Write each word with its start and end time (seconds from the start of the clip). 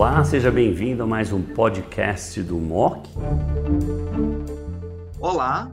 Olá, 0.00 0.24
seja 0.24 0.50
bem-vindo 0.50 1.02
a 1.02 1.06
mais 1.06 1.30
um 1.30 1.42
podcast 1.42 2.42
do 2.42 2.56
MOC. 2.56 3.06
Olá, 5.20 5.70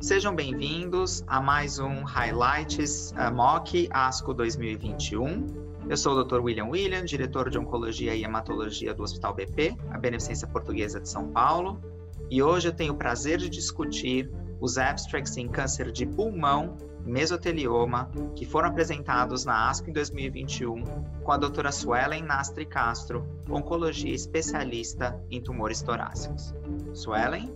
sejam 0.00 0.34
bem-vindos 0.34 1.22
a 1.28 1.40
mais 1.40 1.78
um 1.78 2.02
Highlights 2.02 3.12
uh, 3.12 3.32
MOC 3.32 3.88
ASCO 3.92 4.34
2021. 4.34 5.46
Eu 5.88 5.96
sou 5.96 6.14
o 6.14 6.24
Dr. 6.24 6.40
William 6.40 6.66
William, 6.66 7.04
diretor 7.04 7.48
de 7.48 7.60
Oncologia 7.60 8.12
e 8.12 8.24
Hematologia 8.24 8.92
do 8.92 9.04
Hospital 9.04 9.34
BP, 9.34 9.76
a 9.92 9.98
Beneficência 9.98 10.48
Portuguesa 10.48 10.98
de 10.98 11.08
São 11.08 11.28
Paulo, 11.28 11.80
e 12.28 12.42
hoje 12.42 12.66
eu 12.66 12.72
tenho 12.72 12.94
o 12.94 12.96
prazer 12.96 13.38
de 13.38 13.48
discutir 13.48 14.28
os 14.60 14.78
abstracts 14.78 15.36
em 15.36 15.48
câncer 15.48 15.90
de 15.90 16.06
pulmão 16.06 16.76
mesotelioma, 17.04 18.10
que 18.36 18.44
foram 18.44 18.68
apresentados 18.68 19.44
na 19.44 19.70
ASCO 19.70 19.90
em 19.90 19.92
2021 19.92 20.84
com 21.22 21.32
a 21.32 21.36
doutora 21.36 21.72
Suelen 21.72 22.22
Nastre 22.22 22.66
Castro, 22.66 23.26
oncologia 23.48 24.14
especialista 24.14 25.18
em 25.30 25.40
tumores 25.40 25.82
torácicos. 25.82 26.54
Suelen? 26.92 27.52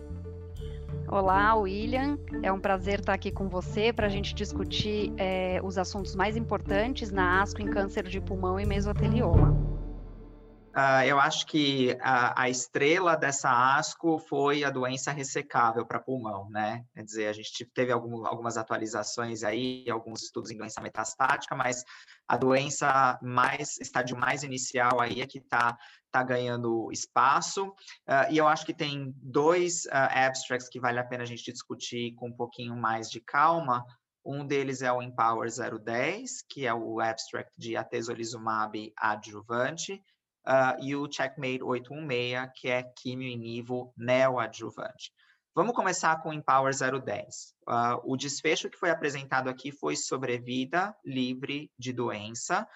Olá, 1.07 1.55
William. 1.55 2.19
É 2.43 2.51
um 2.51 2.59
prazer 2.59 3.01
estar 3.01 3.13
aqui 3.13 3.31
com 3.31 3.49
você 3.49 3.93
para 3.93 4.07
a 4.07 4.11
gente 4.11 4.35
discutir 4.35 5.13
é, 5.19 5.61
os 5.63 5.77
assuntos 5.77 6.17
mais 6.17 6.37
importantes 6.37 7.11
na 7.11 7.43
ASCO 7.43 7.61
em 7.61 7.67
câncer 7.67 8.05
de 8.05 8.21
pulmão 8.21 8.59
e 8.59 8.65
mesotelioma. 8.65 9.74
Uh, 10.75 11.05
eu 11.07 11.21
acho 11.21 11.47
que 11.47 11.97
a, 12.01 12.43
a, 12.43 12.51
estrela 12.51 13.17
dessa 13.17 13.49
ASCO 13.79 14.19
foi 14.19 14.65
a 14.65 14.71
doença 14.71 15.13
ressecável 15.13 15.87
para 15.87 16.01
pulmão, 16.01 16.51
né? 16.51 16.85
Quer 16.93 17.05
dizer, 17.05 17.29
a 17.29 17.33
gente 17.33 17.65
teve 17.67 17.93
algum, 17.93 18.27
algumas 18.27 18.57
atualizações 18.57 19.45
aí, 19.45 19.89
alguns 19.89 20.25
estudos 20.25 20.51
em 20.51 20.57
doença 20.57 20.81
metastática, 20.81 21.55
mas 21.55 21.85
a 22.27 22.37
doença 22.37 23.17
mais, 23.23 23.79
estádio 23.79 24.17
mais 24.17 24.43
inicial 24.43 25.01
aí 25.01 25.21
é 25.21 25.27
que 25.29 25.39
está 25.39 25.79
tá 26.11 26.25
ganhando 26.25 26.91
espaço. 26.91 27.69
Uh, 27.69 28.33
e 28.33 28.39
eu 28.39 28.49
acho 28.49 28.67
que 28.67 28.75
tem 28.75 29.15
dois 29.17 29.85
uh, 29.85 30.11
abstracts 30.11 30.69
que 30.69 30.81
vale 30.81 30.99
a 30.99 31.05
pena 31.05 31.23
a 31.23 31.27
gente 31.27 31.53
discutir 31.53 32.17
com 32.17 32.31
um 32.31 32.37
pouquinho 32.37 32.77
mais 32.77 33.09
de 33.09 33.21
calma. 33.21 33.85
Um 34.25 34.45
deles 34.45 34.83
é 34.83 34.91
o 34.91 35.03
Empower 35.03 35.49
010, 35.49 36.43
que 36.49 36.67
é 36.67 36.75
o 36.75 36.99
abstract 36.99 37.53
de 37.59 37.77
atezolizumab 37.77 38.93
adjuvante, 38.97 40.03
uh, 40.47 40.83
e 40.83 40.95
o 40.95 41.11
Checkmate 41.11 41.63
816, 41.63 42.51
que 42.55 42.69
é 42.69 42.83
químio 42.83 43.29
e 43.29 43.37
nivo 43.37 43.93
neoadjuvante. 43.97 45.13
Vamos 45.55 45.75
começar 45.75 46.21
com 46.21 46.31
o 46.31 46.33
Empower 46.33 46.73
010. 46.75 47.55
Uh, 47.69 48.13
o 48.13 48.17
desfecho 48.17 48.69
que 48.69 48.79
foi 48.79 48.91
apresentado 48.91 49.49
aqui 49.49 49.71
foi 49.71 49.95
sobrevida 49.95 50.95
livre 51.05 51.71
de 51.79 51.93
doença, 51.93 52.67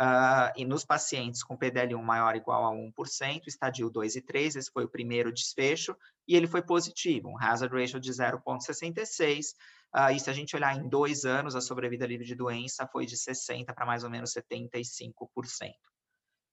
Uh, 0.00 0.54
e 0.56 0.64
nos 0.64 0.84
pacientes 0.84 1.42
com 1.42 1.58
PDL1 1.58 2.00
maior 2.00 2.32
ou 2.34 2.40
igual 2.40 2.64
a 2.66 2.70
1%, 2.70 3.48
estadio 3.48 3.90
2 3.90 4.14
e 4.14 4.22
3, 4.22 4.54
esse 4.54 4.70
foi 4.70 4.84
o 4.84 4.88
primeiro 4.88 5.32
desfecho, 5.32 5.96
e 6.26 6.36
ele 6.36 6.46
foi 6.46 6.62
positivo, 6.62 7.28
um 7.28 7.36
hazard 7.36 7.74
ratio 7.74 7.98
de 7.98 8.12
0,66. 8.12 9.54
Uh, 9.92 10.12
e 10.14 10.20
se 10.20 10.30
a 10.30 10.32
gente 10.32 10.54
olhar 10.54 10.76
em 10.76 10.88
dois 10.88 11.24
anos, 11.24 11.56
a 11.56 11.60
sobrevida 11.60 12.06
livre 12.06 12.24
de 12.24 12.36
doença 12.36 12.86
foi 12.86 13.06
de 13.06 13.16
60% 13.16 13.74
para 13.74 13.84
mais 13.84 14.04
ou 14.04 14.10
menos 14.10 14.32
75%. 14.32 15.72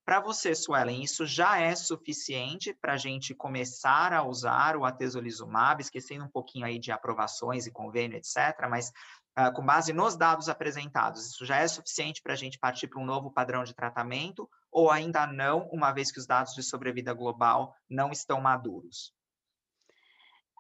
Para 0.05 0.19
você, 0.19 0.53
Suelen, 0.53 1.01
isso 1.01 1.25
já 1.25 1.59
é 1.59 1.75
suficiente 1.75 2.71
para 2.75 2.93
a 2.93 2.97
gente 2.97 3.33
começar 3.33 4.13
a 4.13 4.23
usar 4.23 4.77
o 4.77 4.85
atezolizumab, 4.85 5.81
esquecendo 5.81 6.23
um 6.23 6.29
pouquinho 6.29 6.63
aí 6.63 6.77
de 6.77 6.91
aprovações 6.91 7.65
e 7.65 7.71
convênio, 7.71 8.15
etc., 8.15 8.69
mas 8.69 8.89
uh, 9.35 9.51
com 9.55 9.65
base 9.65 9.93
nos 9.93 10.15
dados 10.15 10.47
apresentados, 10.47 11.31
isso 11.31 11.43
já 11.43 11.57
é 11.57 11.67
suficiente 11.67 12.21
para 12.21 12.33
a 12.33 12.35
gente 12.35 12.59
partir 12.59 12.87
para 12.87 13.01
um 13.01 13.05
novo 13.05 13.31
padrão 13.31 13.63
de 13.63 13.73
tratamento 13.73 14.47
ou 14.71 14.91
ainda 14.91 15.25
não, 15.25 15.67
uma 15.69 15.91
vez 15.91 16.11
que 16.11 16.19
os 16.19 16.27
dados 16.27 16.53
de 16.53 16.61
sobrevida 16.61 17.11
global 17.11 17.73
não 17.89 18.11
estão 18.11 18.39
maduros? 18.39 19.11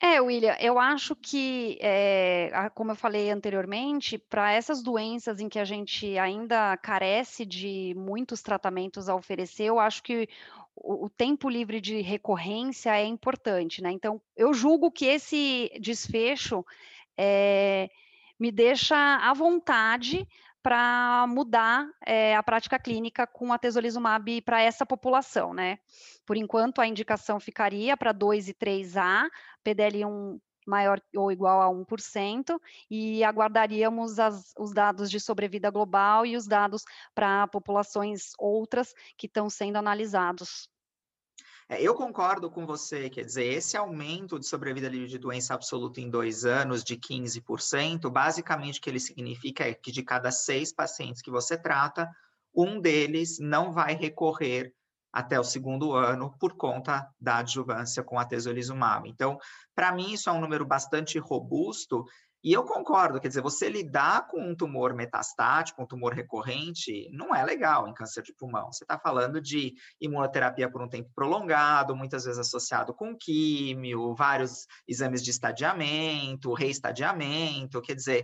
É, 0.01 0.19
William, 0.19 0.55
eu 0.59 0.77
acho 0.77 1.15
que, 1.15 1.77
é, 1.81 2.51
como 2.75 2.91
eu 2.91 2.95
falei 2.95 3.31
anteriormente, 3.31 4.17
para 4.17 4.51
essas 4.51 4.83
doenças 4.83 5.39
em 5.39 5.47
que 5.47 5.57
a 5.57 5.63
gente 5.65 6.17
ainda 6.17 6.75
carece 6.77 7.45
de 7.45 7.93
muitos 7.95 8.41
tratamentos 8.41 9.07
a 9.07 9.15
oferecer, 9.15 9.63
eu 9.63 9.79
acho 9.79 10.03
que 10.03 10.27
o, 10.75 11.09
tempo 11.09 11.49
livre 11.49 11.79
de 11.79 12.01
recorrência 12.01 12.95
é 12.97 13.05
importante, 13.05 13.81
né? 13.81 13.91
Então, 13.91 14.21
eu 14.35 14.53
julgo 14.53 14.91
que 14.91 15.05
esse 15.05 15.71
desfecho 15.79 16.65
é, 17.17 17.89
me 18.37 18.51
deixa 18.51 18.95
à 18.97 19.33
vontade 19.33 20.27
para 20.65 21.27
mudar 21.27 21.87
é, 22.03 22.35
a 22.35 22.41
prática 22.41 22.79
clínica 22.79 23.27
com 23.27 23.53
a 23.53 23.57
tesolizumab 23.59 24.41
para 24.41 24.63
essa 24.63 24.83
população, 24.83 25.53
né? 25.53 25.77
Por 26.25 26.35
enquanto, 26.35 26.81
a 26.81 26.87
indicação 26.87 27.39
ficaria 27.39 27.95
para 27.95 28.11
2 28.11 28.49
e 28.49 28.53
3A, 28.55 29.29
PDL1 29.63 30.39
maior 30.65 30.99
ou 31.15 31.31
igual 31.31 31.61
a 31.61 31.69
1%, 31.69 32.59
e 32.89 33.23
aguardaríamos 33.23 34.17
as, 34.17 34.53
os 34.57 34.73
dados 34.73 35.11
de 35.11 35.19
sobrevida 35.19 35.69
global 35.69 36.25
e 36.25 36.35
os 36.35 36.47
dados 36.47 36.83
para 37.13 37.45
populações 37.45 38.31
outras 38.39 38.91
que 39.15 39.27
estão 39.27 39.51
sendo 39.51 39.75
analisados. 39.75 40.67
É, 41.67 41.81
eu 41.81 41.95
concordo 41.95 42.49
com 42.51 42.63
você, 42.63 43.09
quer 43.09 43.25
dizer, 43.25 43.45
esse 43.45 43.75
aumento 43.75 44.39
de 44.39 44.45
sobrevida 44.45 44.87
livre 44.87 45.07
de 45.07 45.17
doença 45.17 45.55
absoluta 45.55 45.99
em 45.99 46.09
dois 46.09 46.45
anos 46.45 46.83
de 46.83 46.95
15%, 46.95 48.07
basicamente 48.11 48.77
o 48.77 48.81
que 48.81 48.89
ele 48.89 48.99
significa 48.99 49.67
é 49.67 49.73
que 49.73 49.91
de 49.91 50.03
cada 50.03 50.31
seis 50.31 50.71
pacientes 50.71 51.23
que 51.23 51.31
você 51.31 51.57
trata, 51.57 52.07
um 52.55 52.79
deles 52.79 53.39
não 53.39 53.71
vai 53.71 53.95
recorrer 53.95 54.75
até 55.11 55.39
o 55.39 55.43
segundo 55.43 55.93
ano 55.93 56.35
por 56.37 56.55
conta 56.55 57.09
da 57.19 57.37
adjuvância 57.37 58.03
com 58.03 58.19
a. 58.19 58.27
Então, 59.05 59.39
para 59.73 59.91
mim, 59.91 60.11
isso 60.11 60.29
é 60.29 60.33
um 60.33 60.41
número 60.41 60.65
bastante 60.65 61.17
robusto 61.17 62.05
e 62.45 62.53
eu 62.53 62.63
concordo, 62.63 63.19
quer 63.19 63.27
dizer, 63.27 63.41
você 63.41 63.67
lidar 63.67 64.27
com 64.27 64.39
um 64.39 64.55
tumor 64.55 64.93
metastático, 64.93 65.81
um 65.81 65.87
tumor 65.87 66.13
recorrente, 66.13 67.09
não 67.11 67.33
é 67.33 67.43
legal 67.43 67.87
em 67.87 67.93
câncer 67.93 68.21
de 68.21 68.31
pulmão. 68.35 68.71
Você 68.71 68.83
está 68.83 68.99
falando 68.99 69.41
de 69.41 69.73
imunoterapia 69.99 70.69
por 70.69 70.79
um 70.79 70.87
tempo 70.87 71.09
prolongado, 71.15 71.95
muitas 71.95 72.23
vezes 72.23 72.37
associado 72.37 72.93
com 72.93 73.17
químio, 73.17 74.13
vários 74.13 74.67
exames 74.87 75.23
de 75.23 75.31
estadiamento, 75.31 76.53
reestadiamento, 76.53 77.81
quer 77.81 77.95
dizer, 77.95 78.23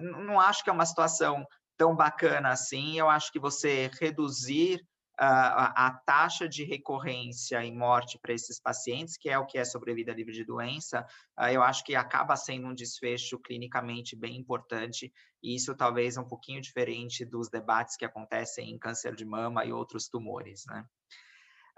não 0.00 0.40
acho 0.40 0.64
que 0.64 0.70
é 0.70 0.72
uma 0.72 0.86
situação 0.86 1.46
tão 1.76 1.94
bacana 1.94 2.48
assim. 2.48 2.98
Eu 2.98 3.10
acho 3.10 3.30
que 3.30 3.38
você 3.38 3.90
reduzir 4.00 4.82
a, 5.18 5.86
a, 5.86 5.90
taxa 5.90 6.48
de 6.48 6.62
recorrência 6.64 7.64
e 7.64 7.72
morte 7.72 8.18
para 8.18 8.32
esses 8.32 8.60
pacientes, 8.60 9.16
que 9.16 9.28
é 9.28 9.38
o 9.38 9.46
que 9.46 9.58
é 9.58 9.64
sobrevida 9.64 10.12
livre 10.12 10.32
de 10.32 10.44
doença, 10.44 11.04
uh, 11.38 11.46
eu 11.46 11.62
acho 11.62 11.84
que 11.84 11.96
acaba 11.96 12.36
sendo 12.36 12.68
um 12.68 12.74
desfecho 12.74 13.38
clinicamente 13.38 14.14
bem 14.14 14.36
importante, 14.36 15.12
e 15.42 15.56
isso 15.56 15.74
talvez 15.74 16.16
é 16.16 16.20
um 16.20 16.28
pouquinho 16.28 16.60
diferente 16.60 17.24
dos 17.24 17.48
debates 17.48 17.96
que 17.96 18.04
acontecem 18.04 18.70
em 18.70 18.78
câncer 18.78 19.14
de 19.14 19.24
mama 19.24 19.64
e 19.64 19.72
outros 19.72 20.08
tumores, 20.08 20.64
né? 20.66 20.84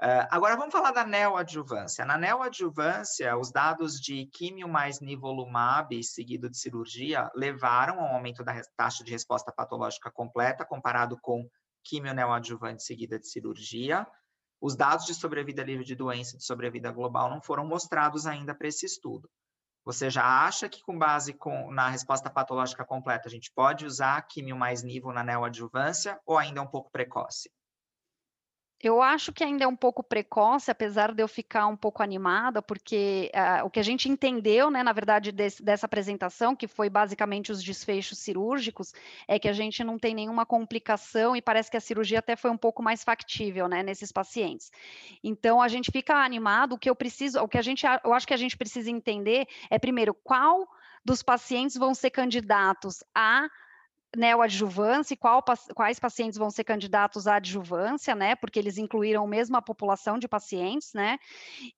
Uh, 0.02 0.24
agora 0.30 0.56
vamos 0.56 0.72
falar 0.72 0.92
da 0.92 1.04
neoadjuvância. 1.04 2.06
Na 2.06 2.16
neoadjuvância, 2.16 3.36
os 3.36 3.52
dados 3.52 4.00
de 4.00 4.24
químio 4.32 4.66
mais 4.66 4.98
nivolumab 4.98 6.02
seguido 6.02 6.48
de 6.48 6.56
cirurgia 6.56 7.30
levaram 7.34 8.00
ao 8.00 8.14
aumento 8.14 8.42
da 8.42 8.58
taxa 8.78 9.04
de 9.04 9.10
resposta 9.10 9.52
patológica 9.52 10.10
completa 10.10 10.64
comparado 10.64 11.18
com 11.20 11.46
quimio 11.84 12.14
neoadjuvante 12.14 12.82
seguida 12.82 13.18
de 13.18 13.28
cirurgia. 13.28 14.06
Os 14.60 14.76
dados 14.76 15.06
de 15.06 15.14
sobrevida 15.14 15.62
livre 15.62 15.84
de 15.84 15.94
doença 15.94 16.36
de 16.36 16.44
sobrevida 16.44 16.92
global 16.92 17.30
não 17.30 17.40
foram 17.42 17.66
mostrados 17.66 18.26
ainda 18.26 18.54
para 18.54 18.68
esse 18.68 18.84
estudo. 18.84 19.28
Você 19.84 20.10
já 20.10 20.24
acha 20.24 20.68
que, 20.68 20.82
com 20.82 20.98
base 20.98 21.32
com, 21.32 21.70
na 21.70 21.88
resposta 21.88 22.28
patológica 22.28 22.84
completa, 22.84 23.28
a 23.28 23.30
gente 23.30 23.50
pode 23.52 23.86
usar 23.86 24.20
químio 24.22 24.56
mais 24.56 24.82
nível 24.82 25.12
na 25.12 25.24
neoadjuvância 25.24 26.20
ou 26.26 26.36
ainda 26.36 26.60
é 26.60 26.62
um 26.62 26.66
pouco 26.66 26.90
precoce? 26.90 27.50
Eu 28.82 29.02
acho 29.02 29.30
que 29.30 29.44
ainda 29.44 29.64
é 29.64 29.68
um 29.68 29.76
pouco 29.76 30.02
precoce, 30.02 30.70
apesar 30.70 31.12
de 31.12 31.22
eu 31.22 31.28
ficar 31.28 31.66
um 31.66 31.76
pouco 31.76 32.02
animada, 32.02 32.62
porque 32.62 33.30
uh, 33.34 33.66
o 33.66 33.70
que 33.70 33.78
a 33.78 33.82
gente 33.82 34.08
entendeu, 34.08 34.70
né, 34.70 34.82
na 34.82 34.92
verdade, 34.92 35.30
desse, 35.30 35.62
dessa 35.62 35.84
apresentação, 35.84 36.56
que 36.56 36.66
foi 36.66 36.88
basicamente 36.88 37.52
os 37.52 37.62
desfechos 37.62 38.18
cirúrgicos, 38.18 38.94
é 39.28 39.38
que 39.38 39.48
a 39.48 39.52
gente 39.52 39.84
não 39.84 39.98
tem 39.98 40.14
nenhuma 40.14 40.46
complicação 40.46 41.36
e 41.36 41.42
parece 41.42 41.70
que 41.70 41.76
a 41.76 41.80
cirurgia 41.80 42.20
até 42.20 42.36
foi 42.36 42.50
um 42.50 42.56
pouco 42.56 42.82
mais 42.82 43.04
factível, 43.04 43.68
né, 43.68 43.82
nesses 43.82 44.10
pacientes. 44.10 44.72
Então 45.22 45.60
a 45.60 45.68
gente 45.68 45.92
fica 45.92 46.14
animado. 46.14 46.72
O 46.72 46.78
que 46.78 46.88
eu 46.88 46.96
preciso, 46.96 47.38
o 47.42 47.48
que 47.48 47.58
a 47.58 47.62
gente, 47.62 47.84
eu 48.02 48.14
acho 48.14 48.26
que 48.26 48.34
a 48.34 48.38
gente 48.38 48.56
precisa 48.56 48.90
entender 48.90 49.46
é 49.68 49.78
primeiro 49.78 50.14
qual 50.14 50.66
dos 51.04 51.22
pacientes 51.22 51.76
vão 51.76 51.94
ser 51.94 52.10
candidatos 52.10 53.04
a 53.14 53.46
neoadjuvância 54.16 55.14
e 55.14 55.16
qual, 55.16 55.42
quais 55.74 55.98
pacientes 55.98 56.38
vão 56.38 56.50
ser 56.50 56.64
candidatos 56.64 57.26
à 57.26 57.36
adjuvância, 57.36 58.14
né? 58.14 58.34
Porque 58.34 58.58
eles 58.58 58.76
incluíram 58.78 59.26
mesmo 59.26 59.56
a 59.56 59.62
população 59.62 60.18
de 60.18 60.26
pacientes, 60.26 60.92
né? 60.92 61.18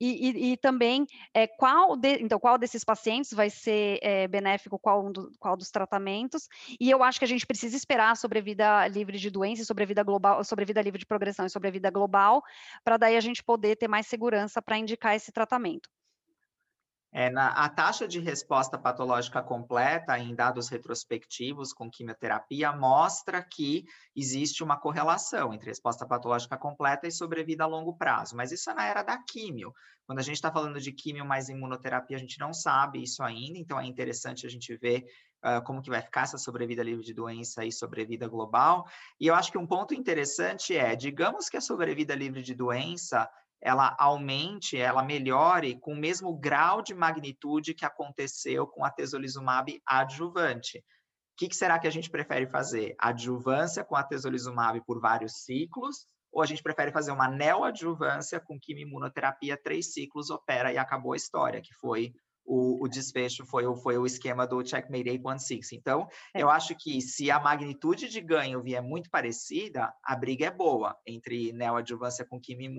E, 0.01 0.31
e, 0.31 0.53
e 0.53 0.57
também 0.57 1.07
é, 1.35 1.47
qual 1.47 1.97
de, 1.97 2.23
então 2.23 2.39
qual 2.39 2.59
desses 2.59 2.85
pacientes 2.85 3.33
vai 3.33 3.51
ser 3.51 3.99
é, 4.03 4.27
benéfico, 4.29 4.79
qual, 4.79 5.07
um 5.07 5.13
do, 5.13 5.31
qual 5.39 5.57
dos 5.57 5.71
tratamentos? 5.71 6.49
E 6.81 6.91
eu 6.91 7.03
acho 7.03 7.19
que 7.19 7.25
a 7.25 7.29
gente 7.29 7.47
precisa 7.47 7.77
esperar 7.77 8.13
a 8.13 8.17
sobrevida 8.17 8.87
livre 8.89 9.19
de 9.19 9.31
doença, 9.31 9.65
sobrevida 9.65 10.03
global, 10.03 10.43
sobrevida 10.45 10.81
livre 10.81 10.99
de 10.99 11.07
progressão 11.07 11.47
e 11.47 11.51
sobrevida 11.51 11.91
global, 11.91 12.43
para 12.85 12.97
daí 12.97 13.17
a 13.17 13.21
gente 13.21 13.43
poder 13.43 13.77
ter 13.77 13.89
mais 13.89 14.07
segurança 14.07 14.63
para 14.63 14.79
indicar 14.79 15.15
esse 15.15 15.31
tratamento. 15.33 15.89
É, 17.15 17.29
na, 17.29 17.49
a 17.49 17.69
taxa 17.69 18.09
de 18.09 18.19
resposta 18.21 18.79
patológica 18.79 19.43
completa 19.43 20.19
em 20.19 20.35
dados 20.35 20.71
retrospectivos 20.71 21.71
com 21.71 21.91
quimioterapia 21.91 22.73
mostra 22.73 23.43
que 23.43 23.85
existe 24.17 24.65
uma 24.65 24.79
correlação 24.79 25.53
entre 25.53 25.69
resposta 25.69 26.07
patológica 26.07 26.57
completa 26.57 27.07
e 27.07 27.13
sobrevida 27.13 27.65
a 27.65 27.67
longo 27.67 27.95
prazo, 27.95 28.35
mas 28.35 28.51
isso 28.51 28.71
é 28.71 28.75
na 28.75 28.87
era 28.87 29.03
da 29.03 29.19
químio. 29.19 29.75
Quando 30.07 30.21
a 30.21 30.23
gente 30.23 30.37
está 30.37 30.51
falando 30.51 30.81
de 30.81 30.91
químio 30.91 31.25
mais 31.25 31.51
imunoterapia, 31.51 32.17
a 32.17 32.21
gente 32.21 32.41
não 32.41 32.55
sabe 32.55 33.03
isso 33.03 33.23
ainda, 33.23 33.59
então 33.59 33.79
é 33.79 33.85
interessante 33.85 34.47
a 34.47 34.51
gente 34.51 34.75
ver 34.77 35.05
uh, 35.45 35.63
como 35.65 35.83
que 35.83 35.91
vai 35.91 36.01
ficar 36.01 36.23
essa 36.23 36.39
sobrevida 36.39 36.83
livre 36.83 37.05
de 37.05 37.13
doença 37.13 37.65
e 37.65 37.71
sobrevida 37.71 38.27
global. 38.27 38.87
E 39.21 39.27
eu 39.27 39.35
acho 39.35 39.53
que 39.53 39.59
um 39.59 39.67
ponto 39.67 39.95
interessante 39.95 40.77
é, 40.77 40.97
digamos 40.97 41.49
que 41.49 41.59
a 41.59 41.61
sobrevida 41.61 42.15
livre 42.15 42.43
de 42.43 42.55
doença 42.55 43.29
ela 43.63 43.95
aumente, 43.99 44.77
ela 44.77 45.05
melhore 45.05 45.79
com 45.79 45.93
o 45.93 45.97
mesmo 45.97 46.37
grau 46.37 46.83
de 46.83 46.95
magnitude 46.95 47.75
que 47.75 47.85
aconteceu 47.85 48.67
com 48.67 48.85
a 48.85 48.91
tesolizumab 48.91 49.81
adjuvante. 49.87 50.79
O 50.79 50.83
que, 51.37 51.49
que, 51.49 51.57
será 51.57 51.79
que 51.79 51.87
a 51.87 51.91
gente 51.91 52.11
prefere 52.11 52.47
fazer? 52.47 52.95
Adjuvância 52.99 53.85
com 53.85 53.95
a 53.95 54.03
tesolizumab 54.03 54.81
por 54.85 55.01
vários 55.01 55.45
ciclos, 55.45 56.07
ou 56.33 56.43
a 56.43 56.47
gente 56.47 56.63
prefere 56.63 56.91
fazer 56.91 57.13
uma 57.13 57.29
neoadjuvância 57.29 58.41
com 58.41 58.59
quimioimunoterapia, 58.59 59.57
três 59.57 59.93
ciclos, 59.93 60.29
opera 60.29 60.73
e 60.73 60.79
acabou 60.79 61.13
a 61.13 61.17
história, 61.17 61.61
que 61.61 61.73
foi 61.75 62.13
o, 62.45 62.85
o, 62.85 62.89
desfecho 62.89 63.47
foi, 63.47 63.65
foi 63.77 63.97
o 63.97 64.07
esquema 64.07 64.47
do 64.47 64.67
Checkmate 64.67 65.11
816. 65.11 65.73
Então, 65.73 66.09
é. 66.35 66.43
eu 66.43 66.51
acho 66.51 66.75
que 66.75 67.01
se 67.01 67.31
a 67.31 67.39
magnitude 67.39 68.09
de 68.09 68.21
ganho 68.21 68.63
vier 68.63 68.83
muito 68.83 69.09
parecida, 69.11 69.93
a 70.05 70.17
briga 70.17 70.47
é 70.47 70.51
boa 70.51 70.97
entre 71.07 71.53
neoadjuvância 71.53 72.25
com 72.25 72.41
quimio 72.41 72.71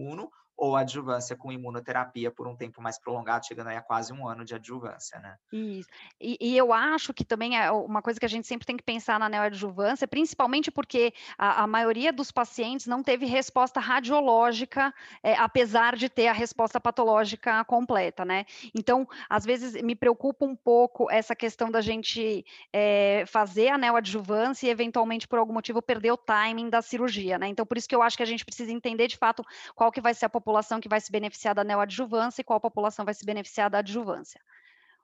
ou 0.55 0.75
adjuvância 0.75 1.35
com 1.35 1.51
imunoterapia 1.51 2.31
por 2.31 2.47
um 2.47 2.55
tempo 2.55 2.81
mais 2.81 2.99
prolongado, 2.99 3.45
chegando 3.45 3.67
aí 3.67 3.75
a 3.75 3.81
quase 3.81 4.13
um 4.13 4.27
ano 4.27 4.45
de 4.45 4.53
adjuvância, 4.53 5.19
né? 5.19 5.35
Isso. 5.51 5.89
E, 6.21 6.37
e 6.39 6.57
eu 6.57 6.71
acho 6.71 7.13
que 7.13 7.25
também 7.25 7.57
é 7.57 7.71
uma 7.71 8.01
coisa 8.01 8.19
que 8.19 8.25
a 8.25 8.29
gente 8.29 8.47
sempre 8.47 8.65
tem 8.65 8.77
que 8.77 8.83
pensar 8.83 9.19
na 9.19 9.27
neoadjuvância, 9.27 10.07
principalmente 10.07 10.71
porque 10.71 11.13
a, 11.37 11.63
a 11.63 11.67
maioria 11.67 12.13
dos 12.13 12.31
pacientes 12.31 12.85
não 12.85 13.01
teve 13.01 13.25
resposta 13.25 13.79
radiológica, 13.79 14.93
é, 15.21 15.35
apesar 15.35 15.95
de 15.95 16.07
ter 16.07 16.27
a 16.27 16.33
resposta 16.33 16.79
patológica 16.79 17.63
completa, 17.65 18.23
né? 18.23 18.45
Então, 18.77 19.07
às 19.29 19.43
vezes 19.43 19.81
me 19.81 19.95
preocupa 19.95 20.45
um 20.45 20.55
pouco 20.55 21.09
essa 21.09 21.35
questão 21.35 21.71
da 21.71 21.81
gente 21.81 22.45
é, 22.71 23.25
fazer 23.27 23.69
a 23.69 23.77
neoadjuvância 23.77 24.67
e 24.67 24.69
eventualmente 24.69 25.27
por 25.27 25.39
algum 25.39 25.53
motivo 25.53 25.81
perder 25.81 26.11
o 26.11 26.17
timing 26.17 26.69
da 26.69 26.81
cirurgia, 26.81 27.39
né? 27.39 27.47
Então, 27.47 27.65
por 27.65 27.77
isso 27.77 27.89
que 27.89 27.95
eu 27.95 28.01
acho 28.01 28.15
que 28.15 28.23
a 28.23 28.27
gente 28.27 28.45
precisa 28.45 28.71
entender 28.71 29.07
de 29.07 29.17
fato 29.17 29.43
qual 29.75 29.91
que 29.91 29.99
vai 29.99 30.13
ser 30.13 30.25
a 30.25 30.29
população 30.29 30.42
que 30.81 30.89
vai 30.89 31.01
se 31.01 31.11
beneficiar 31.11 31.55
da 31.55 31.63
neoadjuvância 31.63 32.41
e 32.41 32.43
qual 32.43 32.59
população 32.59 33.05
vai 33.05 33.13
se 33.13 33.25
beneficiar 33.25 33.69
da 33.69 33.79
adjuvância. 33.79 34.39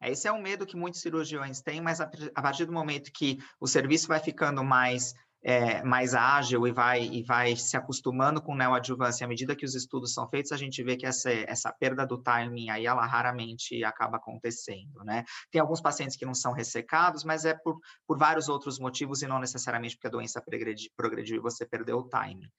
Esse 0.01 0.27
é 0.27 0.31
um 0.31 0.41
medo 0.41 0.65
que 0.65 0.77
muitos 0.77 1.01
cirurgiões 1.01 1.61
têm, 1.61 1.81
mas 1.81 1.99
a, 1.99 2.07
partir 2.41 2.65
do 2.65 2.71
momento 2.71 3.11
que 3.11 3.37
o 3.59 3.67
serviço 3.67 4.07
vai 4.07 4.19
ficando 4.19 4.63
mais 4.63 5.13
é, 5.41 5.81
mais 5.83 6.13
ágil 6.13 6.67
e 6.67 6.71
vai, 6.71 7.03
e 7.03 7.23
vai 7.23 7.55
se 7.55 7.77
acostumando 7.77 8.41
com 8.41 8.55
neoadjuvância 8.55 9.25
à 9.25 9.27
medida 9.27 9.55
que 9.55 9.65
os 9.65 9.73
estudos 9.73 10.13
são 10.13 10.27
feitos, 10.27 10.51
a 10.51 10.57
gente 10.57 10.83
vê 10.83 10.97
que 10.97 11.05
essa, 11.05 11.31
essa 11.31 11.71
perda 11.71 12.05
do 12.05 12.21
timing 12.21 12.69
aí, 12.69 12.85
ela 12.85 13.05
raramente 13.05 13.83
acaba 13.83 14.17
acontecendo, 14.17 15.03
né? 15.03 15.23
Tem 15.51 15.61
alguns 15.61 15.81
pacientes 15.81 16.17
que 16.17 16.25
não 16.25 16.33
são 16.33 16.51
ressecados, 16.51 17.23
mas 17.23 17.45
é 17.45 17.53
por, 17.53 17.79
por 18.05 18.17
vários 18.17 18.49
outros 18.49 18.79
motivos 18.79 19.21
e 19.21 19.27
não 19.27 19.39
necessariamente 19.39 19.95
porque 19.95 20.07
a 20.07 20.11
doença 20.11 20.43
progrediu 20.95 21.37
e 21.37 21.39
você 21.39 21.65
perdeu 21.65 21.99
o 21.99 22.09
timing. 22.09 22.49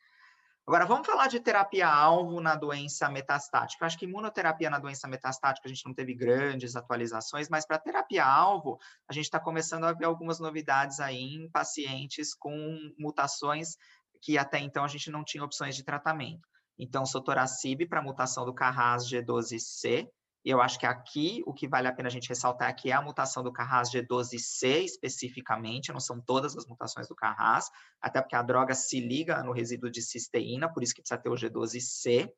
Agora, 0.70 0.86
vamos 0.86 1.04
falar 1.04 1.26
de 1.26 1.40
terapia-alvo 1.40 2.40
na 2.40 2.54
doença 2.54 3.08
metastática. 3.08 3.82
Eu 3.82 3.86
acho 3.86 3.98
que 3.98 4.04
imunoterapia 4.04 4.70
na 4.70 4.78
doença 4.78 5.08
metastática 5.08 5.66
a 5.66 5.68
gente 5.68 5.84
não 5.84 5.92
teve 5.92 6.14
grandes 6.14 6.76
atualizações, 6.76 7.48
mas 7.48 7.66
para 7.66 7.76
terapia-alvo, 7.76 8.78
a 9.08 9.12
gente 9.12 9.24
está 9.24 9.40
começando 9.40 9.82
a 9.82 9.92
ver 9.92 10.04
algumas 10.04 10.38
novidades 10.38 11.00
aí 11.00 11.18
em 11.18 11.50
pacientes 11.50 12.36
com 12.36 12.78
mutações 12.96 13.76
que 14.22 14.38
até 14.38 14.60
então 14.60 14.84
a 14.84 14.86
gente 14.86 15.10
não 15.10 15.24
tinha 15.24 15.42
opções 15.42 15.74
de 15.74 15.82
tratamento. 15.82 16.48
Então, 16.78 17.04
sotoracib 17.04 17.88
para 17.88 18.00
mutação 18.00 18.44
do 18.44 18.54
Carras 18.54 19.10
G12C, 19.10 20.08
e 20.44 20.50
eu 20.50 20.60
acho 20.60 20.78
que 20.78 20.86
aqui 20.86 21.42
o 21.46 21.52
que 21.52 21.68
vale 21.68 21.86
a 21.86 21.92
pena 21.92 22.08
a 22.08 22.12
gente 22.12 22.28
ressaltar 22.28 22.68
aqui 22.68 22.90
é 22.90 22.94
a 22.94 23.02
mutação 23.02 23.42
do 23.42 23.52
Carras 23.52 23.90
G12C 23.90 24.84
especificamente, 24.84 25.92
não 25.92 26.00
são 26.00 26.20
todas 26.20 26.56
as 26.56 26.66
mutações 26.66 27.08
do 27.08 27.14
Carras, 27.14 27.70
até 28.00 28.20
porque 28.20 28.36
a 28.36 28.42
droga 28.42 28.74
se 28.74 29.00
liga 29.00 29.42
no 29.42 29.52
resíduo 29.52 29.90
de 29.90 30.00
cisteína, 30.00 30.72
por 30.72 30.82
isso 30.82 30.94
que 30.94 31.02
precisa 31.02 31.20
ter 31.20 31.28
o 31.28 31.34
G12C 31.34 32.30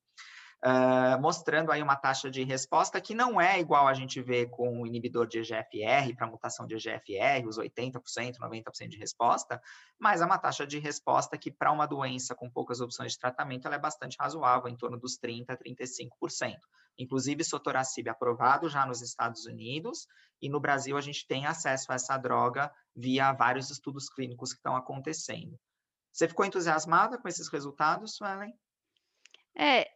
uh, 0.64 1.20
mostrando 1.20 1.72
aí 1.72 1.82
uma 1.82 1.96
taxa 1.96 2.30
de 2.30 2.44
resposta 2.44 3.00
que 3.00 3.14
não 3.14 3.40
é 3.40 3.58
igual 3.58 3.88
a 3.88 3.94
gente 3.94 4.20
vê 4.22 4.46
com 4.46 4.80
o 4.80 4.86
inibidor 4.86 5.26
de 5.26 5.38
EGFR, 5.38 6.14
para 6.16 6.26
mutação 6.26 6.66
de 6.66 6.74
EGFR, 6.76 7.46
os 7.46 7.58
80%, 7.58 8.36
90% 8.38 8.88
de 8.88 8.96
resposta, 8.96 9.60
mas 9.98 10.20
é 10.20 10.24
uma 10.24 10.38
taxa 10.38 10.66
de 10.66 10.78
resposta 10.78 11.36
que, 11.36 11.50
para 11.50 11.72
uma 11.72 11.86
doença 11.86 12.34
com 12.34 12.48
poucas 12.48 12.80
opções 12.80 13.12
de 13.12 13.18
tratamento, 13.18 13.66
ela 13.66 13.76
é 13.76 13.80
bastante 13.80 14.16
razoável, 14.18 14.68
em 14.68 14.76
torno 14.76 14.98
dos 14.98 15.18
30% 15.18 15.46
a 15.48 15.56
35%. 15.56 16.58
Inclusive, 16.98 17.42
sotoracib 17.42 18.08
aprovado 18.08 18.68
já 18.68 18.86
nos 18.86 19.00
Estados 19.02 19.46
Unidos, 19.46 20.06
e 20.40 20.48
no 20.48 20.60
Brasil 20.60 20.96
a 20.96 21.00
gente 21.00 21.26
tem 21.26 21.46
acesso 21.46 21.90
a 21.90 21.94
essa 21.94 22.16
droga 22.16 22.72
via 22.94 23.32
vários 23.32 23.70
estudos 23.70 24.08
clínicos 24.08 24.52
que 24.52 24.58
estão 24.58 24.76
acontecendo. 24.76 25.58
Você 26.12 26.28
ficou 26.28 26.44
entusiasmada 26.44 27.16
com 27.16 27.26
esses 27.26 27.48
resultados, 27.48 28.16
Suelen? 28.16 28.52
É, 29.56 29.90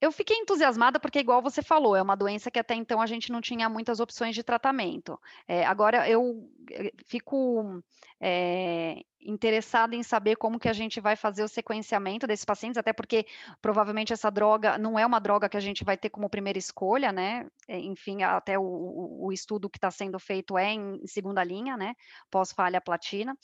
eu 0.00 0.10
fiquei 0.10 0.36
entusiasmada 0.36 0.98
porque, 0.98 1.18
igual 1.18 1.42
você 1.42 1.62
falou, 1.62 1.94
é 1.94 2.02
uma 2.02 2.16
doença 2.16 2.50
que 2.50 2.58
até 2.58 2.74
então 2.74 3.00
a 3.00 3.06
gente 3.06 3.30
não 3.30 3.40
tinha 3.40 3.68
muitas 3.68 4.00
opções 4.00 4.34
de 4.34 4.42
tratamento. 4.42 5.20
É, 5.46 5.64
agora 5.64 6.08
eu 6.08 6.48
eh, 6.70 6.92
fico 7.06 7.82
é, 8.18 9.02
interessada 9.20 9.94
em 9.94 10.02
saber 10.02 10.36
como 10.36 10.58
que 10.58 10.68
a 10.68 10.72
gente 10.72 11.00
vai 11.00 11.16
fazer 11.16 11.42
o 11.42 11.48
sequenciamento 11.48 12.26
desses 12.26 12.44
pacientes, 12.44 12.78
até 12.78 12.92
porque 12.92 13.26
provavelmente 13.60 14.12
essa 14.12 14.30
droga 14.30 14.78
não 14.78 14.98
é 14.98 15.04
uma 15.04 15.20
droga 15.20 15.48
que 15.48 15.56
a 15.56 15.60
gente 15.60 15.84
vai 15.84 15.96
ter 15.96 16.08
como 16.08 16.30
primeira 16.30 16.58
escolha, 16.58 17.12
né? 17.12 17.46
É, 17.68 17.78
enfim, 17.78 18.22
até 18.22 18.58
o, 18.58 19.26
o 19.26 19.32
estudo 19.32 19.68
que 19.68 19.78
está 19.78 19.90
sendo 19.90 20.18
feito 20.18 20.56
é 20.56 20.72
em 20.72 21.06
segunda 21.06 21.44
linha, 21.44 21.76
né? 21.76 21.94
Pós-falha 22.30 22.80
platina. 22.80 23.36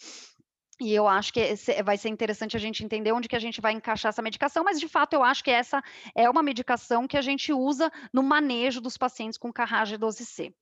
E 0.78 0.94
eu 0.94 1.08
acho 1.08 1.32
que 1.32 1.40
vai 1.82 1.96
ser 1.96 2.10
interessante 2.10 2.56
a 2.56 2.60
gente 2.60 2.84
entender 2.84 3.10
onde 3.12 3.28
que 3.28 3.36
a 3.36 3.40
gente 3.40 3.60
vai 3.60 3.72
encaixar 3.72 4.10
essa 4.10 4.20
medicação, 4.20 4.62
mas 4.62 4.78
de 4.78 4.86
fato 4.86 5.14
eu 5.14 5.22
acho 5.22 5.42
que 5.42 5.50
essa 5.50 5.82
é 6.14 6.28
uma 6.28 6.42
medicação 6.42 7.08
que 7.08 7.16
a 7.16 7.22
gente 7.22 7.50
usa 7.52 7.90
no 8.12 8.22
manejo 8.22 8.80
dos 8.80 8.98
pacientes 8.98 9.38
com 9.38 9.50
carrage 9.50 9.96
12C. 9.96 10.52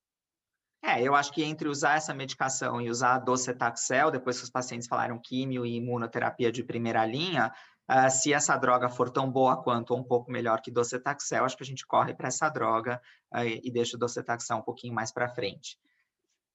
É, 0.84 1.02
eu 1.02 1.14
acho 1.14 1.32
que 1.32 1.42
entre 1.42 1.66
usar 1.66 1.96
essa 1.96 2.12
medicação 2.12 2.80
e 2.80 2.90
usar 2.90 3.14
a 3.14 3.18
docetaxel, 3.18 4.10
depois 4.10 4.36
que 4.36 4.44
os 4.44 4.50
pacientes 4.50 4.86
falaram 4.86 5.18
químio 5.18 5.64
e 5.64 5.76
imunoterapia 5.76 6.52
de 6.52 6.62
primeira 6.62 7.04
linha, 7.06 7.50
uh, 7.90 8.10
se 8.10 8.34
essa 8.34 8.54
droga 8.56 8.90
for 8.90 9.10
tão 9.10 9.32
boa 9.32 9.62
quanto 9.62 9.92
ou 9.92 9.98
um 9.98 10.04
pouco 10.04 10.30
melhor 10.30 10.60
que 10.60 10.70
docetaxel, 10.70 11.44
acho 11.44 11.56
que 11.56 11.62
a 11.62 11.66
gente 11.66 11.86
corre 11.86 12.14
para 12.14 12.28
essa 12.28 12.50
droga 12.50 13.00
uh, 13.34 13.38
e 13.40 13.72
deixa 13.72 13.96
o 13.96 13.98
docetaxel 13.98 14.58
um 14.58 14.62
pouquinho 14.62 14.94
mais 14.94 15.10
para 15.10 15.26
frente. 15.26 15.78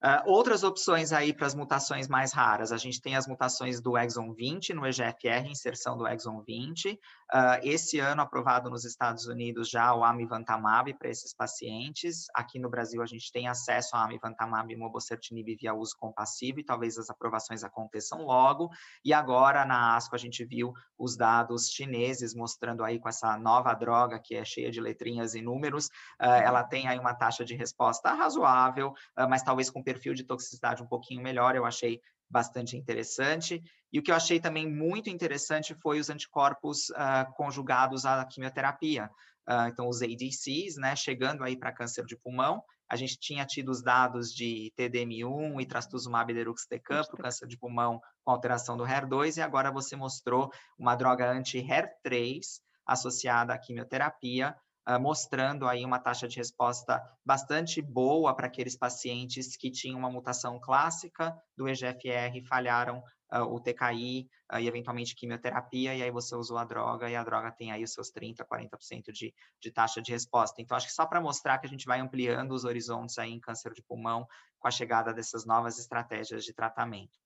Uh, 0.01 0.31
outras 0.31 0.63
opções 0.63 1.11
aí 1.11 1.33
para 1.33 1.45
as 1.45 1.53
mutações 1.53 2.07
mais 2.07 2.31
raras, 2.31 2.71
a 2.71 2.77
gente 2.77 3.01
tem 3.01 3.17
as 3.17 3.27
mutações 3.27 3.81
do 3.81 3.97
exon 3.97 4.33
20 4.33 4.73
no 4.73 4.87
EGFR, 4.87 5.45
inserção 5.49 5.97
do 5.97 6.07
exon 6.07 6.41
20. 6.41 6.91
Uh, 6.91 6.97
ah, 7.31 7.59
esse 7.63 7.99
ano 7.99 8.21
aprovado 8.21 8.69
nos 8.69 8.85
Estados 8.85 9.27
Unidos 9.27 9.69
já 9.69 9.93
o 9.93 10.03
amivantamab 10.05 10.93
para 10.93 11.09
esses 11.09 11.33
pacientes. 11.33 12.27
Aqui 12.33 12.57
no 12.59 12.69
Brasil 12.69 13.01
a 13.01 13.05
gente 13.05 13.29
tem 13.29 13.49
acesso 13.49 13.95
ao 13.95 14.03
amivantamab 14.03 14.71
e 14.71 14.77
mobocertinib 14.77 15.53
via 15.59 15.73
uso 15.73 15.95
compassivo 15.99 16.61
e 16.61 16.63
talvez 16.63 16.97
as 16.97 17.09
aprovações 17.09 17.63
aconteçam 17.63 18.23
logo. 18.23 18.69
E 19.03 19.13
agora 19.13 19.65
na 19.65 19.97
ASCO 19.97 20.15
a 20.15 20.19
gente 20.19 20.45
viu 20.45 20.71
os 20.97 21.17
dados 21.17 21.69
chineses 21.69 22.33
mostrando 22.33 22.85
aí 22.85 22.99
com 22.99 23.09
essa 23.09 23.37
nova 23.37 23.73
droga 23.73 24.17
que 24.17 24.35
é 24.35 24.45
cheia 24.45 24.71
de 24.71 24.79
letrinhas 24.79 25.35
e 25.35 25.41
números, 25.41 25.87
uh, 26.21 26.39
ela 26.41 26.63
tem 26.63 26.87
aí 26.87 26.97
uma 26.97 27.13
taxa 27.13 27.43
de 27.43 27.53
resposta 27.53 28.13
razoável, 28.13 28.93
mas 29.29 29.43
talvez 29.43 29.69
com 29.69 29.83
perfil 29.89 30.13
de 30.13 30.23
toxicidade 30.23 30.83
um 30.83 30.87
pouquinho 30.87 31.23
melhor, 31.23 31.55
eu 31.55 31.65
achei 31.65 31.99
bastante 32.29 32.77
interessante. 32.77 33.61
E 33.91 33.97
o 33.97 34.03
que 34.03 34.11
eu 34.11 34.15
achei 34.15 34.39
também 34.39 34.69
muito 34.69 35.09
interessante 35.09 35.73
foi 35.73 35.99
os 35.99 36.09
anticorpos 36.09 36.89
uh, 36.91 37.33
conjugados 37.35 38.05
à 38.05 38.23
quimioterapia. 38.25 39.09
Uh, 39.49 39.67
então, 39.67 39.89
os 39.89 40.03
ADCs, 40.03 40.77
né, 40.77 40.95
chegando 40.95 41.43
aí 41.43 41.57
para 41.57 41.73
câncer 41.73 42.05
de 42.05 42.15
pulmão, 42.15 42.61
a 42.87 42.95
gente 42.95 43.17
tinha 43.19 43.45
tido 43.45 43.69
os 43.69 43.81
dados 43.81 44.31
de 44.31 44.71
TDM1 44.77 45.59
e 45.59 45.65
trastuzumab 45.65 46.31
deruxtecan 46.31 47.03
para 47.03 47.15
o 47.15 47.23
câncer 47.23 47.47
de 47.47 47.57
pulmão 47.57 47.99
com 48.23 48.31
alteração 48.31 48.77
do 48.77 48.83
HER2, 48.83 49.37
e 49.37 49.41
agora 49.41 49.71
você 49.71 49.95
mostrou 49.95 50.51
uma 50.77 50.95
droga 50.95 51.31
anti-HER3 51.31 52.41
associada 52.85 53.53
à 53.53 53.57
quimioterapia, 53.57 54.55
mostrando 54.97 55.67
aí 55.67 55.85
uma 55.85 55.99
taxa 55.99 56.27
de 56.27 56.37
resposta 56.37 57.01
bastante 57.25 57.81
boa 57.81 58.33
para 58.33 58.47
aqueles 58.47 58.75
pacientes 58.75 59.55
que 59.55 59.69
tinham 59.69 59.99
uma 59.99 60.09
mutação 60.09 60.59
clássica 60.59 61.35
do 61.55 61.67
EGFR 61.67 62.41
falharam 62.47 63.03
uh, 63.33 63.43
o 63.43 63.59
TKI 63.59 64.29
uh, 64.51 64.59
e 64.59 64.67
eventualmente 64.67 65.15
quimioterapia, 65.15 65.95
e 65.95 66.01
aí 66.01 66.11
você 66.11 66.35
usou 66.35 66.57
a 66.57 66.63
droga 66.63 67.09
e 67.09 67.15
a 67.15 67.23
droga 67.23 67.51
tem 67.51 67.71
aí 67.71 67.83
os 67.83 67.93
seus 67.93 68.11
30%, 68.11 68.37
40% 68.45 69.11
de, 69.11 69.33
de 69.61 69.71
taxa 69.71 70.01
de 70.01 70.11
resposta. 70.11 70.61
Então, 70.61 70.75
acho 70.75 70.87
que 70.87 70.93
só 70.93 71.05
para 71.05 71.21
mostrar 71.21 71.57
que 71.59 71.67
a 71.67 71.69
gente 71.69 71.85
vai 71.85 71.99
ampliando 71.99 72.51
os 72.51 72.65
horizontes 72.65 73.17
aí 73.17 73.31
em 73.31 73.39
câncer 73.39 73.73
de 73.73 73.83
pulmão 73.83 74.27
com 74.57 74.67
a 74.67 74.71
chegada 74.71 75.13
dessas 75.13 75.45
novas 75.45 75.77
estratégias 75.79 76.43
de 76.43 76.53
tratamento. 76.53 77.17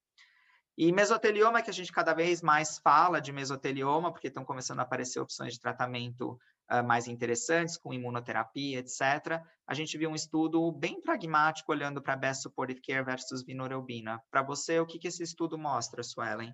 E 0.77 0.91
mesotelioma, 0.91 1.61
que 1.61 1.69
a 1.69 1.73
gente 1.73 1.91
cada 1.91 2.13
vez 2.13 2.41
mais 2.41 2.79
fala 2.79 3.21
de 3.21 3.31
mesotelioma, 3.31 4.11
porque 4.11 4.27
estão 4.27 4.43
começando 4.43 4.79
a 4.79 4.83
aparecer 4.83 5.19
opções 5.19 5.53
de 5.53 5.59
tratamento 5.59 6.37
uh, 6.71 6.83
mais 6.83 7.07
interessantes, 7.07 7.77
com 7.77 7.93
imunoterapia, 7.93 8.79
etc. 8.79 9.41
A 9.67 9.73
gente 9.73 9.97
viu 9.97 10.09
um 10.09 10.15
estudo 10.15 10.71
bem 10.71 10.99
pragmático 10.99 11.71
olhando 11.71 12.01
para 12.01 12.15
Best 12.15 12.41
Supportive 12.41 12.81
Care 12.81 13.03
versus 13.03 13.43
vinorelbina. 13.43 14.19
Para 14.31 14.41
você, 14.41 14.79
o 14.79 14.85
que, 14.85 14.97
que 14.97 15.07
esse 15.07 15.21
estudo 15.21 15.57
mostra, 15.57 16.01
Suelen? 16.01 16.53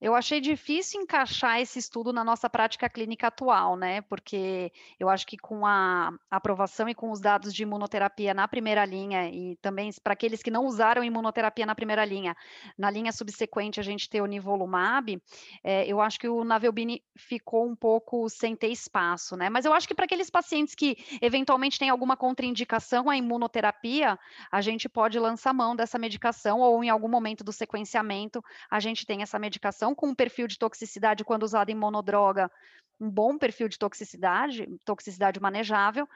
Eu 0.00 0.14
achei 0.14 0.40
difícil 0.40 1.00
encaixar 1.00 1.60
esse 1.60 1.78
estudo 1.78 2.12
na 2.12 2.22
nossa 2.22 2.48
prática 2.50 2.88
clínica 2.88 3.28
atual, 3.28 3.76
né? 3.76 4.00
Porque 4.02 4.72
eu 4.98 5.08
acho 5.08 5.26
que 5.26 5.36
com 5.36 5.66
a 5.66 6.12
aprovação 6.30 6.88
e 6.88 6.94
com 6.94 7.10
os 7.10 7.20
dados 7.20 7.54
de 7.54 7.62
imunoterapia 7.62 8.34
na 8.34 8.46
primeira 8.46 8.84
linha, 8.84 9.28
e 9.28 9.56
também 9.62 9.90
para 10.02 10.12
aqueles 10.12 10.42
que 10.42 10.50
não 10.50 10.66
usaram 10.66 11.02
imunoterapia 11.02 11.64
na 11.64 11.74
primeira 11.74 12.04
linha, 12.04 12.36
na 12.76 12.90
linha 12.90 13.12
subsequente 13.12 13.80
a 13.80 13.82
gente 13.82 14.08
ter 14.10 14.20
o 14.20 14.26
nivolumab, 14.26 15.20
é, 15.62 15.86
eu 15.86 16.00
acho 16.00 16.18
que 16.18 16.28
o 16.28 16.44
Navelbini 16.44 17.02
ficou 17.16 17.66
um 17.66 17.76
pouco 17.76 18.28
sem 18.28 18.54
ter 18.54 18.68
espaço, 18.68 19.36
né? 19.36 19.48
Mas 19.48 19.64
eu 19.64 19.72
acho 19.72 19.88
que 19.88 19.94
para 19.94 20.04
aqueles 20.04 20.28
pacientes 20.28 20.74
que 20.74 20.96
eventualmente 21.22 21.78
têm 21.78 21.88
alguma 21.88 22.16
contraindicação 22.16 23.08
à 23.08 23.16
imunoterapia, 23.16 24.18
a 24.50 24.60
gente 24.60 24.88
pode 24.88 25.18
lançar 25.18 25.54
mão 25.54 25.74
dessa 25.74 25.98
medicação 25.98 26.60
ou 26.60 26.82
em 26.84 26.90
algum 26.90 27.08
momento 27.08 27.42
do 27.42 27.52
sequenciamento 27.52 28.42
a 28.70 28.80
gente 28.80 29.06
tem 29.06 29.22
essa 29.22 29.38
medicação 29.38 29.83
com 29.92 30.10
um 30.10 30.14
perfil 30.14 30.46
de 30.46 30.56
toxicidade 30.56 31.24
quando 31.24 31.42
usada 31.42 31.72
em 31.72 31.74
monodroga, 31.74 32.48
um 33.00 33.10
bom 33.10 33.36
perfil 33.36 33.68
de 33.68 33.76
toxicidade, 33.76 34.68
toxicidade 34.84 35.40
manejável, 35.40 36.08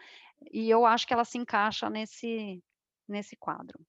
e 0.53 0.71
eu 0.71 0.87
acho 0.87 1.07
que 1.09 1.13
ela 1.13 1.25
se 1.25 1.37
encaixa 1.37 1.91
nesse, 1.91 2.63
nesse 3.09 3.35
quadro. 3.35 3.81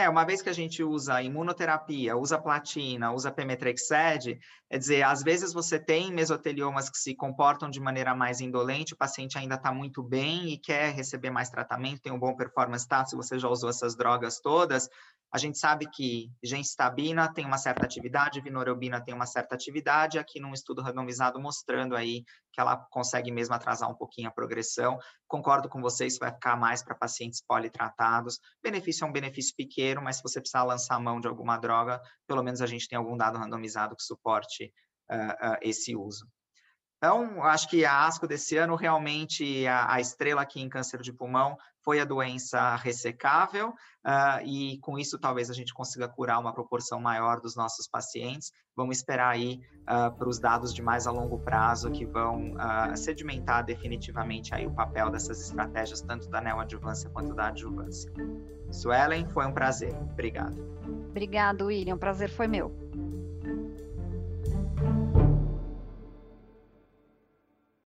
É, 0.00 0.08
uma 0.08 0.24
vez 0.24 0.40
que 0.40 0.48
a 0.48 0.52
gente 0.54 0.82
usa 0.82 1.20
imunoterapia, 1.20 2.16
usa 2.16 2.38
platina, 2.38 3.12
usa 3.12 3.30
pemetrexed, 3.30 4.40
é 4.70 4.78
dizer, 4.78 5.02
às 5.02 5.22
vezes 5.22 5.52
você 5.52 5.78
tem 5.78 6.10
mesoteliomas 6.10 6.88
que 6.88 6.96
se 6.96 7.14
comportam 7.14 7.68
de 7.68 7.78
maneira 7.78 8.14
mais 8.14 8.40
indolente, 8.40 8.94
o 8.94 8.96
paciente 8.96 9.36
ainda 9.36 9.56
está 9.56 9.70
muito 9.70 10.02
bem 10.02 10.48
e 10.48 10.56
quer 10.56 10.94
receber 10.94 11.28
mais 11.28 11.50
tratamento, 11.50 12.00
tem 12.00 12.10
um 12.10 12.18
bom 12.18 12.34
performance 12.34 12.84
status, 12.84 13.10
se 13.10 13.16
você 13.16 13.38
já 13.38 13.46
usou 13.46 13.68
essas 13.68 13.94
drogas 13.94 14.40
todas, 14.40 14.88
a 15.30 15.36
gente 15.36 15.58
sabe 15.58 15.86
que 15.86 16.32
gencitabina 16.42 17.30
tem 17.30 17.44
uma 17.44 17.58
certa 17.58 17.84
atividade, 17.84 18.40
vinorelbina 18.40 19.04
tem 19.04 19.12
uma 19.12 19.26
certa 19.26 19.54
atividade, 19.54 20.18
aqui 20.18 20.40
num 20.40 20.54
estudo 20.54 20.80
randomizado 20.80 21.38
mostrando 21.38 21.94
aí 21.94 22.24
que 22.52 22.60
ela 22.60 22.76
consegue 22.90 23.30
mesmo 23.30 23.54
atrasar 23.54 23.90
um 23.90 23.94
pouquinho 23.94 24.28
a 24.28 24.32
progressão. 24.32 24.98
Concordo 25.26 25.68
com 25.68 25.80
vocês, 25.80 26.18
vai 26.18 26.32
ficar 26.32 26.56
mais 26.56 26.82
para 26.82 26.94
pacientes 26.94 27.42
politratados. 27.46 28.38
Benefício 28.62 29.04
é 29.04 29.08
um 29.08 29.12
benefício 29.12 29.54
pequeno, 29.56 30.02
mas 30.02 30.16
se 30.16 30.22
você 30.22 30.40
precisar 30.40 30.64
lançar 30.64 30.96
a 30.96 31.00
mão 31.00 31.20
de 31.20 31.28
alguma 31.28 31.56
droga, 31.56 32.00
pelo 32.26 32.42
menos 32.42 32.60
a 32.60 32.66
gente 32.66 32.88
tem 32.88 32.98
algum 32.98 33.16
dado 33.16 33.38
randomizado 33.38 33.96
que 33.96 34.02
suporte 34.02 34.72
uh, 35.10 35.52
uh, 35.52 35.58
esse 35.62 35.94
uso. 35.96 36.26
Então, 37.02 37.42
acho 37.44 37.66
que 37.70 37.82
a 37.82 38.06
ASCO 38.06 38.28
desse 38.28 38.58
ano, 38.58 38.76
realmente, 38.76 39.66
a, 39.66 39.94
a, 39.94 40.00
estrela 40.00 40.42
aqui 40.42 40.60
em 40.60 40.68
câncer 40.68 41.00
de 41.00 41.14
pulmão 41.14 41.56
foi 41.84 42.00
a 42.00 42.04
doença 42.04 42.76
ressecável, 42.76 43.70
uh, 43.70 44.44
e 44.44 44.78
com 44.80 44.98
isso 44.98 45.18
talvez 45.18 45.50
a 45.50 45.54
gente 45.54 45.72
consiga 45.72 46.08
curar 46.08 46.38
uma 46.38 46.52
proporção 46.52 47.00
maior 47.00 47.40
dos 47.40 47.56
nossos 47.56 47.88
pacientes. 47.88 48.52
Vamos 48.76 48.98
esperar 48.98 49.30
aí 49.30 49.60
uh, 49.82 50.16
para 50.16 50.28
os 50.28 50.38
dados 50.38 50.72
de 50.74 50.82
mais 50.82 51.06
a 51.06 51.10
longo 51.10 51.38
prazo 51.38 51.90
que 51.90 52.06
vão 52.06 52.52
uh, 52.52 52.96
sedimentar 52.96 53.64
definitivamente 53.64 54.54
aí 54.54 54.66
o 54.66 54.74
papel 54.74 55.10
dessas 55.10 55.40
estratégias, 55.40 56.00
tanto 56.00 56.28
da 56.28 56.40
neoadjuvância 56.40 57.10
quanto 57.10 57.34
da 57.34 57.48
adjuvância. 57.48 58.10
Suelen, 58.70 59.26
foi 59.28 59.46
um 59.46 59.52
prazer. 59.52 59.94
Obrigado. 59.94 60.60
Obrigado, 61.10 61.66
William. 61.66 61.96
O 61.96 61.98
prazer 61.98 62.30
foi 62.30 62.46
meu. 62.46 62.89